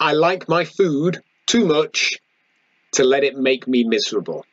I 0.00 0.12
like 0.12 0.48
my 0.48 0.64
food 0.64 1.22
too 1.46 1.64
much 1.66 2.18
to 2.92 3.04
let 3.04 3.24
it 3.24 3.36
make 3.36 3.66
me 3.66 3.84
miserable. 3.84 4.46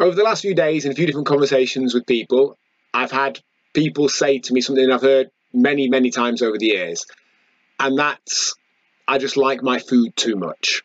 Over 0.00 0.16
the 0.16 0.22
last 0.22 0.42
few 0.42 0.54
days, 0.54 0.84
in 0.84 0.92
a 0.92 0.94
few 0.94 1.06
different 1.06 1.26
conversations 1.26 1.92
with 1.94 2.06
people, 2.06 2.56
I've 2.94 3.10
had 3.10 3.40
people 3.74 4.08
say 4.08 4.38
to 4.38 4.52
me 4.52 4.60
something 4.60 4.90
I've 4.90 5.02
heard 5.02 5.30
many, 5.52 5.88
many 5.88 6.10
times 6.10 6.42
over 6.42 6.56
the 6.58 6.66
years, 6.66 7.06
and 7.78 7.98
that's 7.98 8.54
I 9.06 9.18
just 9.18 9.36
like 9.36 9.62
my 9.62 9.78
food 9.78 10.16
too 10.16 10.36
much. 10.36 10.82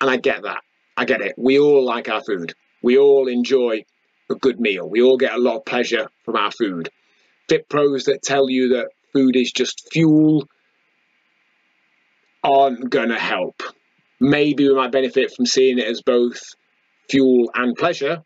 And 0.00 0.08
I 0.08 0.16
get 0.16 0.42
that. 0.42 0.62
I 0.96 1.04
get 1.04 1.20
it. 1.20 1.34
We 1.36 1.58
all 1.58 1.84
like 1.84 2.08
our 2.08 2.22
food. 2.22 2.54
We 2.82 2.98
all 2.98 3.28
enjoy 3.28 3.84
a 4.30 4.34
good 4.34 4.58
meal. 4.58 4.88
We 4.88 5.02
all 5.02 5.16
get 5.16 5.34
a 5.34 5.38
lot 5.38 5.56
of 5.56 5.64
pleasure 5.64 6.08
from 6.24 6.36
our 6.36 6.50
food. 6.50 6.88
Fit 7.48 7.68
pros 7.68 8.04
that 8.04 8.22
tell 8.22 8.48
you 8.48 8.70
that 8.70 8.88
food 9.12 9.36
is 9.36 9.52
just 9.52 9.88
fuel 9.92 10.48
aren't 12.44 12.90
going 12.90 13.08
to 13.08 13.18
help. 13.18 13.62
Maybe 14.20 14.68
we 14.68 14.74
might 14.74 14.92
benefit 14.92 15.32
from 15.34 15.46
seeing 15.46 15.78
it 15.78 15.88
as 15.88 16.02
both 16.02 16.40
fuel 17.10 17.50
and 17.54 17.74
pleasure, 17.74 18.22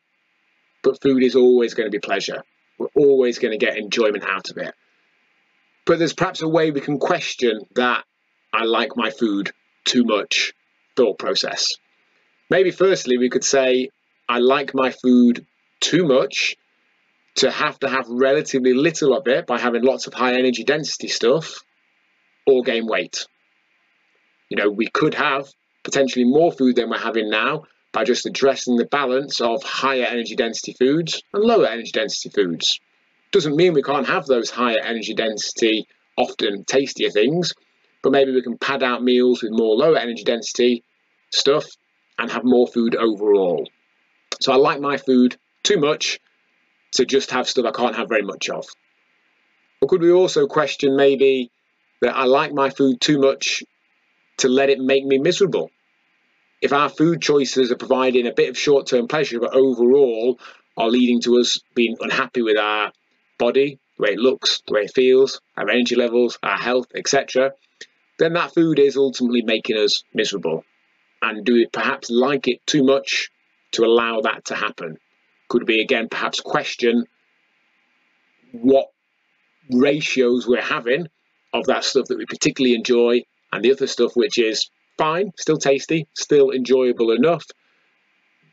but 0.83 1.01
food 1.01 1.23
is 1.23 1.37
always 1.37 1.75
going 1.75 1.87
to 1.87 1.91
be 1.91 2.01
pleasure. 2.01 2.43
We're 2.79 2.89
always 2.97 3.39
going 3.39 3.59
to 3.59 3.65
get 3.65 3.77
enjoyment 3.77 4.25
out 4.25 4.51
of 4.51 4.59
it. 4.59 4.75
But 5.87 5.99
there's 5.99 6.13
perhaps 6.13 6.43
a 6.43 6.49
way 6.49 6.71
we 6.71 6.81
can 6.81 6.99
question 6.99 7.61
that 7.75 8.05
I 8.53 8.65
like 8.65 8.97
my 8.97 9.11
food 9.11 9.53
too 9.85 10.05
much 10.05 10.53
thought 10.97 11.19
process. 11.19 11.73
Maybe 12.51 12.71
firstly, 12.71 13.19
we 13.19 13.31
could 13.31 13.45
say, 13.45 13.91
I 14.29 14.39
like 14.39 14.75
my 14.75 14.91
food 14.91 15.47
too 15.81 16.05
much 16.05 16.57
to 17.37 17.51
have 17.51 17.79
to 17.81 17.89
have 17.89 18.07
relatively 18.09 18.75
little 18.75 19.17
of 19.17 19.27
it 19.29 19.47
by 19.47 19.59
having 19.59 19.83
lots 19.83 20.07
of 20.07 20.15
high 20.15 20.35
energy 20.35 20.65
density 20.65 21.09
stuff 21.09 21.61
or 22.47 22.63
gain 22.63 22.87
weight. 22.87 23.27
You 24.49 24.57
know, 24.57 24.71
we 24.71 24.87
could 24.87 25.15
have 25.15 25.49
potentially 25.85 26.25
more 26.25 26.53
food 26.53 26.77
than 26.77 26.91
we're 26.91 26.99
having 26.99 27.31
now 27.31 27.65
by 27.93 28.05
just 28.05 28.27
addressing 28.27 28.77
the 28.77 28.87
balance 28.87 29.41
of 29.41 29.63
higher 29.63 30.05
energy 30.05 30.37
density 30.37 30.75
foods 30.79 31.23
and 31.33 31.43
lower 31.43 31.67
energy 31.67 31.91
density 31.93 32.31
foods. 32.31 32.81
Doesn't 33.33 33.57
mean 33.57 33.75
we 33.75 33.83
can't 33.83 34.07
have 34.07 34.27
those 34.27 34.51
higher 34.51 34.81
energy 34.83 35.15
density, 35.15 35.87
often 36.17 36.65
tastier 36.65 37.11
things, 37.11 37.53
but 38.03 38.13
maybe 38.13 38.33
we 38.33 38.43
can 38.43 38.59
pad 38.59 38.83
out 38.83 39.03
meals 39.03 39.43
with 39.43 39.53
more 39.53 39.77
lower 39.77 39.99
energy 39.99 40.25
density 40.25 40.83
stuff 41.31 41.65
and 42.19 42.31
have 42.31 42.45
more 42.45 42.67
food 42.67 42.95
overall. 42.97 43.69
So 44.41 44.53
I 44.53 44.57
like 44.57 44.81
my 44.81 44.97
food 44.97 45.37
too 45.63 45.79
much 45.79 46.21
to 46.93 47.05
just 47.05 47.31
have 47.31 47.49
stuff 47.49 47.67
I 47.67 47.71
can't 47.73 47.97
have 47.97 48.09
very 48.09 48.23
much 48.23 48.49
of. 48.49 48.67
Or 49.81 49.89
could 49.89 50.01
we 50.01 50.11
also 50.11 50.47
question 50.47 50.97
maybe 50.97 51.51
that 52.01 52.17
I 52.17 52.25
like 52.25 52.53
my 52.53 52.71
food 52.71 53.01
too 53.01 53.19
much 53.19 53.63
to 54.39 54.49
let 54.49 54.71
it 54.71 54.79
make 54.79 55.05
me 55.05 55.19
miserable? 55.19 55.71
If 56.61 56.73
our 56.73 56.89
food 56.89 57.23
choices 57.23 57.71
are 57.71 57.77
providing 57.77 58.27
a 58.27 58.33
bit 58.33 58.49
of 58.49 58.59
short 58.59 58.87
term 58.87 59.07
pleasure, 59.07 59.39
but 59.39 59.55
overall 59.55 60.39
are 60.77 60.91
leading 60.91 61.21
to 61.23 61.39
us 61.39 61.61
being 61.75 61.97
unhappy 62.01 62.43
with 62.43 62.57
our 62.57 62.93
body, 63.39 63.79
the 63.97 64.03
way 64.03 64.11
it 64.11 64.19
looks, 64.19 64.63
the 64.67 64.75
way 64.75 64.83
it 64.83 64.93
feels, 64.95 65.41
our 65.57 65.69
energy 65.69 65.95
levels, 65.95 66.39
our 66.43 66.59
health, 66.59 66.87
etc., 66.95 67.53
then 68.19 68.33
that 68.33 68.53
food 68.53 68.79
is 68.79 68.97
ultimately 68.97 69.43
making 69.43 69.77
us 69.77 70.03
miserable. 70.13 70.65
And 71.23 71.45
do 71.45 71.55
we 71.55 71.67
perhaps 71.73 72.11
like 72.11 72.49
it 72.49 72.67
too 72.67 72.83
much 72.83 73.31
to 73.73 73.85
allow 73.85 74.21
that 74.23 74.47
to 74.47 74.55
happen? 74.55 74.99
Could 75.49 75.67
we 75.67 75.81
again 75.81 76.09
perhaps 76.09 76.41
question 76.41 77.07
what 78.53 78.89
ratios 79.71 80.47
we're 80.47 80.63
having 80.63 81.09
of 81.53 81.67
that 81.67 81.85
stuff 81.85 82.07
that 82.07 82.19
we 82.19 82.27
particularly 82.27 82.75
enjoy 82.75 83.23
and 83.53 83.65
the 83.65 83.73
other 83.73 83.87
stuff 83.87 84.13
which 84.15 84.39
is 84.39 84.71
fine, 84.97 85.33
still 85.37 85.57
tasty, 85.57 86.09
still 86.15 86.51
enjoyable 86.51 87.13
enough, 87.13 87.47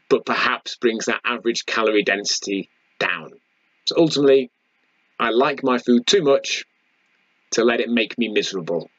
but 0.09 0.25
perhaps 0.25 0.77
brings 0.77 1.05
that 1.05 1.21
average 1.25 1.65
calorie 1.65 2.03
density 2.03 2.69
down. 2.99 3.31
So 3.85 3.95
ultimately, 3.97 4.51
I 5.19 5.29
like 5.29 5.63
my 5.63 5.77
food 5.77 6.05
too 6.05 6.21
much 6.21 6.65
to 7.51 7.63
let 7.63 7.79
it 7.79 7.89
make 7.89 8.17
me 8.17 8.27
miserable. 8.27 8.89